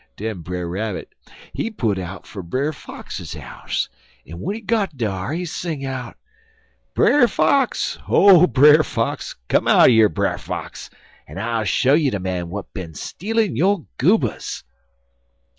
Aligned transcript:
Den 0.17 0.41
Brer 0.41 0.67
Rabbit, 0.67 1.13
he 1.53 1.69
put 1.69 1.99
out 1.99 2.25
fer 2.25 2.41
Brer 2.41 2.73
Fox 2.73 3.19
house, 3.35 3.87
en 4.25 4.31
w'en 4.39 4.55
he 4.55 4.61
got 4.61 4.97
dar 4.97 5.31
he 5.31 5.45
sing 5.45 5.85
out: 5.85 6.17
"'Brer 6.95 7.27
Fox! 7.27 7.99
Oh, 8.09 8.47
Brer 8.47 8.81
Fox! 8.81 9.35
Come 9.47 9.67
out 9.67 9.91
yer, 9.91 10.09
Brer 10.09 10.39
Fox, 10.39 10.89
en 11.27 11.37
I'll 11.37 11.65
show 11.65 11.93
you 11.93 12.09
de 12.09 12.19
man 12.19 12.45
w'at 12.45 12.73
bin 12.73 12.95
stealin' 12.95 13.55
yo' 13.55 13.85
goobers.' 13.99 14.63